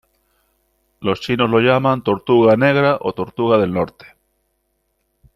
[0.99, 4.07] Los chinos lo llaman Tortuga negra o tortuga del norte.